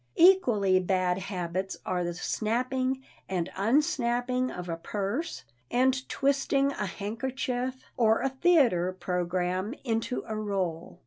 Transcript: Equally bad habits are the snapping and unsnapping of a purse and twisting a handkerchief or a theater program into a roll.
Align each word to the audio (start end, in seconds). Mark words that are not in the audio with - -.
Equally 0.17 0.79
bad 0.79 1.19
habits 1.19 1.77
are 1.85 2.03
the 2.03 2.15
snapping 2.15 3.03
and 3.29 3.51
unsnapping 3.55 4.49
of 4.49 4.67
a 4.67 4.75
purse 4.75 5.43
and 5.69 6.09
twisting 6.09 6.71
a 6.71 6.87
handkerchief 6.87 7.83
or 7.97 8.21
a 8.23 8.29
theater 8.29 8.93
program 8.93 9.75
into 9.83 10.23
a 10.25 10.35
roll. 10.35 10.99